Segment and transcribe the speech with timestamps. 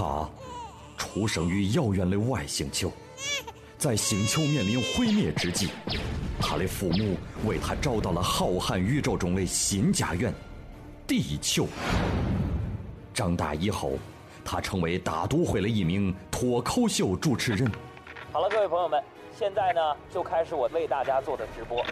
[0.00, 0.26] 他
[0.96, 2.90] 出生于遥远的外星球，
[3.76, 5.68] 在星球面临毁灭之际，
[6.40, 10.32] 他的父母为他找到了浩瀚宇宙中的新家园——
[11.06, 11.66] 地球。
[13.12, 13.98] 长大以后，
[14.42, 17.70] 他成为大都会的一名脱口秀主持人。
[18.32, 19.02] 好了，各位朋友们，
[19.38, 19.80] 现在呢
[20.10, 21.84] 就开始我为大家做的直播。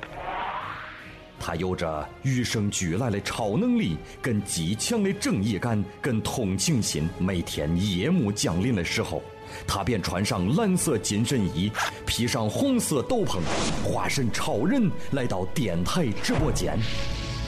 [1.49, 7.09] 他有着与生俱来的超能力，跟极强的正义感，跟同情心。
[7.19, 9.23] 每天夜幕降临的时候，
[9.67, 11.73] 他便穿上蓝色紧身衣，
[12.05, 13.39] 披上红色斗篷，
[13.83, 16.79] 化身超人来到电台直播间，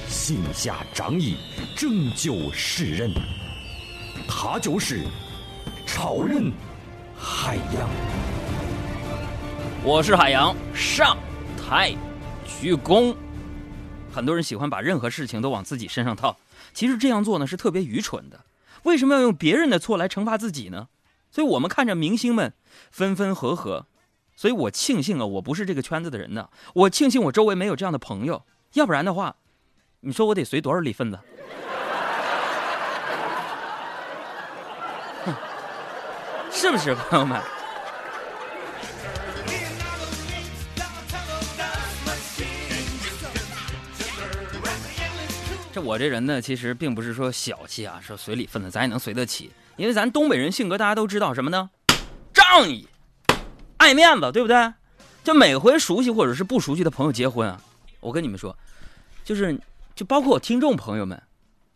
[0.09, 1.37] 行侠仗义，
[1.77, 3.13] 拯救世人。
[4.27, 5.05] 他就是
[5.85, 6.51] 超人
[7.15, 7.91] 海洋。
[9.85, 11.19] 我是海洋，上
[11.63, 11.95] 台
[12.47, 13.15] 鞠躬。
[14.13, 16.37] 很多人喜欢把任何事情都往自己身上套，
[16.75, 18.41] 其实这样做呢是特别愚蠢的。
[18.83, 20.89] 为什么要用别人的错来惩罚自己呢？
[21.31, 22.53] 所以我们看着明星们
[22.91, 23.87] 分分合合，
[24.35, 26.49] 所以我庆幸啊，我不是这个圈子的人呢。
[26.75, 29.37] 我庆幸我周围没有这样的朋友，要不然的话，
[30.01, 31.19] 你说我得随多少礼份子？
[36.51, 37.41] 是不是朋友们？
[45.73, 51.71] 这我这人呢，其实并不是说小气啊，说随礼份子咱也能随得起，因为咱东北人性格大家都知道什么呢？
[52.35, 52.89] 仗义，
[53.77, 54.73] 爱面子，对不对？
[55.23, 57.63] 就每回熟悉或者是不熟悉的朋友结婚啊，
[58.01, 58.57] 我跟你们说，
[59.25, 59.57] 就是
[59.95, 61.23] 就包括我听众朋友们，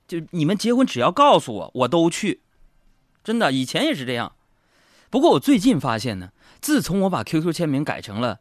[0.08, 2.40] 就你们结婚只要告诉我，我都去，
[3.22, 4.32] 真的，以前也是这样。
[5.08, 8.40] 不过我最近发现呢，自从我把 QQ 签名改成了。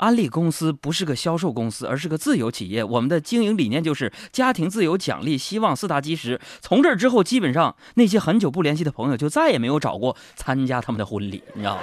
[0.00, 2.82] 安利公司不是个销售公司，而是个自由企业。
[2.82, 6.40] 我们的经营理念就是家庭自由、奖励、希望四大基石。
[6.62, 11.82] 从这之后，基本上那些很久不联系的朋友就再也没有找过参加他们的婚礼，你知道吗？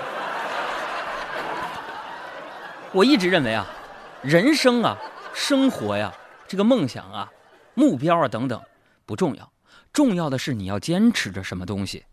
[2.91, 3.67] 我一直认为啊，
[4.23, 4.97] 人生啊，
[5.35, 6.11] 生活呀，
[6.47, 7.31] 这个梦想啊，
[7.75, 8.59] 目标啊等等
[9.05, 9.51] 不重要，
[9.93, 12.05] 重要的是你要坚持着什么东西。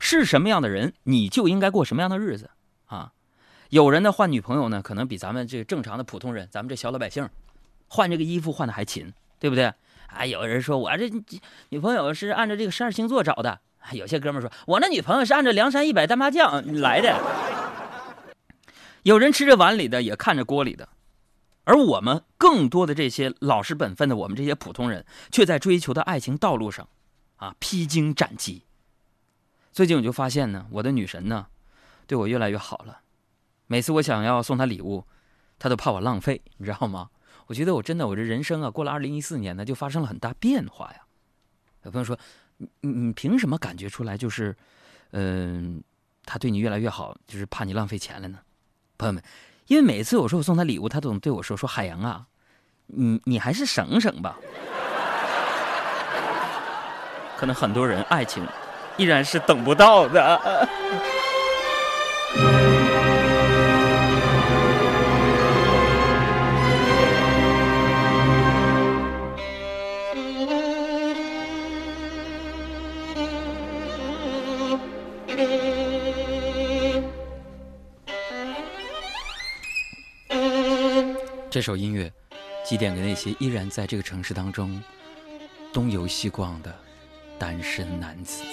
[0.00, 2.50] 是什么样的人，你就应该过什么样的日子
[2.86, 3.12] 啊。
[3.70, 7.28] 有人呢换女朋友呢，可能比咱们这个正常的普通人，咱们这小老百姓，
[7.86, 9.72] 换这个衣服换的还勤，对不对？
[10.06, 11.10] 啊，有人说我这
[11.68, 13.60] 女朋友是按照这个十二星座找的，
[13.92, 17.14] 有些哥们说我那女朋友是按照梁山一百单麻将来的。
[19.02, 20.88] 有人吃着碗里的，也看着锅里的，
[21.64, 26.88] 而我们更多的这些老实本分的我们这些普通人，却在追求的爱情道路上，
[27.36, 28.64] 啊，披荆斩棘。
[29.72, 31.46] 最近我就发现呢，我的女神呢，
[32.06, 33.00] 对我越来越好了。
[33.68, 35.04] 每次我想要送他礼物，
[35.58, 37.10] 他都怕我浪费，你知道吗？
[37.46, 41.00] 我觉得我真的，我这人生啊，过了二零一四年呢，就发生了很大变化呀。
[41.84, 42.18] 有朋友说，
[42.56, 44.56] 你你凭什么感觉出来就是，
[45.12, 45.82] 嗯，
[46.24, 48.38] 他对你越来越好，就是怕你浪费钱了呢？
[48.98, 49.22] 朋友们，
[49.66, 52.26] 因为每次我说我送他礼物，他总对我说说海洋啊，
[52.86, 54.36] 你你还是省省吧。
[57.36, 58.44] 可能很多人爱情
[58.96, 60.68] 依然是等不到的。
[81.58, 82.08] 这首音乐，
[82.64, 84.80] 祭奠给那些依然在这个城市当中
[85.72, 86.72] 东游西逛的
[87.36, 88.44] 单身男子。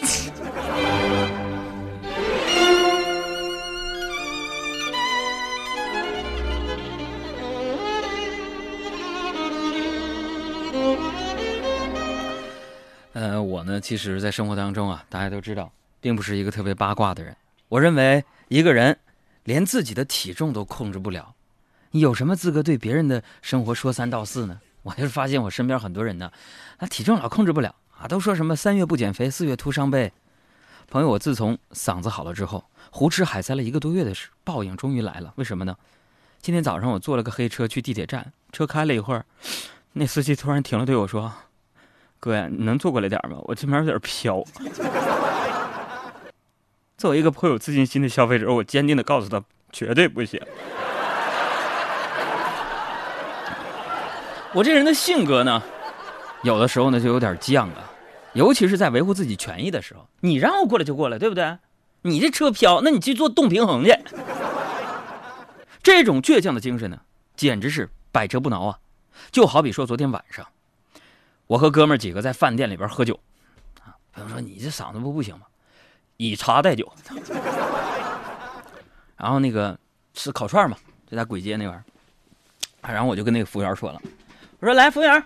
[13.13, 17.37] 呃，我呢，其实，在生活当中啊，大家都知道，并不是一个特别八卦的人。
[17.69, 18.97] 我认为，一个人
[19.43, 21.35] 连自己的体重都控制不了。
[21.95, 24.59] 你有什么资格对别人的生活说三道四呢？
[24.83, 26.29] 我就是发现我身边很多人呢，
[26.77, 30.11] 他体重老控制不了啊，都说什么三月不减肥，四月徒伤悲。
[30.89, 35.31] 朋友，我自从嗓子好了之后，胡吃海塞了一个多月的事，报应终于来了。
[35.37, 35.77] 为什么呢？
[36.41, 39.25] 今天早上我坐了个黑车去地铁站，车开了一会儿，
[39.93, 41.31] 那司机突然停了，对我说
[42.19, 43.37] ：“哥呀，你能坐过来点吗？
[43.43, 44.43] 我这边有点飘。”
[46.97, 49.41] 作为一个颇有自信心的消费者，我坚定的告诉他
[49.71, 50.41] ：“绝对不行。”
[54.55, 55.61] 我这人的性格呢，
[56.43, 57.91] 有的时候呢就有点犟啊，
[58.31, 60.07] 尤其是在维护自己权益的时候。
[60.21, 61.57] 你让我过来就过来，对不对？
[62.03, 63.93] 你这车飘，那你去做动平衡去。
[65.83, 67.01] 这种倔强的精神呢，
[67.35, 68.79] 简直是百折不挠啊！
[69.29, 70.47] 就好比说昨天晚上，
[71.47, 73.19] 我和哥们几个在饭店里边喝酒，
[73.83, 75.47] 啊，朋友说你这嗓子不不行吗？
[76.15, 76.89] 以茶代酒。
[79.17, 79.77] 然后那个
[80.13, 80.77] 吃烤串嘛，
[81.11, 81.83] 就在簋街那边。
[82.81, 83.99] 然后我就跟那个服务员说了，
[84.59, 85.23] 我说来，服务员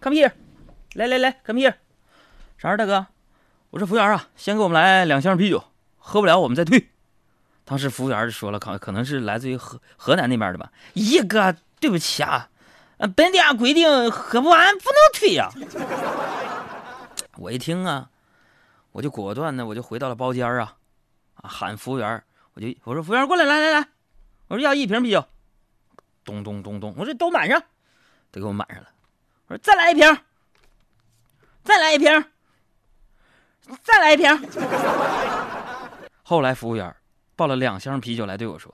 [0.00, 0.32] ，come here，
[0.92, 1.74] 来来来，come here，
[2.58, 3.06] 啥事大哥？
[3.70, 5.64] 我说服务员啊，先给我们来两箱啤酒，
[5.96, 6.90] 喝不了我们再退。
[7.64, 10.70] 当时服务员就说了，可可能是来自于河河南那边的吧。
[10.92, 12.50] 一哥，对不起啊，
[13.16, 15.48] 本店规定喝不完不能退呀。
[17.38, 18.10] 我一听啊，
[18.92, 20.76] 我就果断的我就回到了包间啊，
[21.34, 22.22] 啊喊服务员，
[22.52, 23.88] 我就我说服务员过来来来来，
[24.48, 25.24] 我说要一瓶啤酒。
[26.22, 27.62] 咚咚咚咚，我说都满上，
[28.30, 28.86] 都给我满上了。
[29.46, 30.18] 我说再来一瓶，
[31.64, 32.24] 再来一瓶，
[33.82, 34.48] 再来一瓶。
[36.22, 36.94] 后来服务员
[37.34, 38.72] 抱了两箱啤酒来对我说：“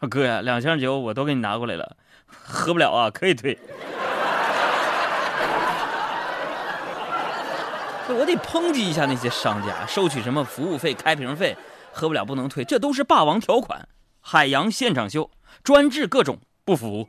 [0.00, 3.58] 说哥呀，两箱酒我都给你拿过来了，喝不了啊，可以退。
[8.08, 11.56] ”我得抨击一下那些商家，收取什么服务费、开瓶费，
[11.92, 13.88] 喝不了不能退，这都是霸王条款。
[14.20, 15.30] 海洋现场秀，
[15.62, 16.40] 专治各种。
[16.64, 17.08] 不服，